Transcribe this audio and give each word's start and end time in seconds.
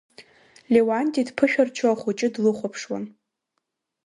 Леуанти 0.73 1.27
дԥышәырччо 1.27 1.87
ахәыҷы 1.91 2.27
длыхәаԥшуан. 2.33 3.03